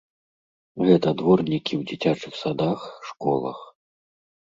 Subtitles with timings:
[0.87, 2.79] Гэта дворнікі ў дзіцячых садах,
[3.11, 3.59] школах.